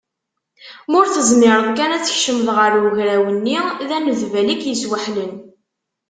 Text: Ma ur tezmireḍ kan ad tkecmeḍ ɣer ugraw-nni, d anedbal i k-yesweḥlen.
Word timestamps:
Ma 0.89 0.95
ur 0.99 1.07
tezmireḍ 1.13 1.67
kan 1.77 1.93
ad 1.95 2.03
tkecmeḍ 2.03 2.47
ɣer 2.57 2.71
ugraw-nni, 2.85 3.59
d 3.87 3.89
anedbal 3.97 4.47
i 4.53 4.55
k-yesweḥlen. 4.61 5.33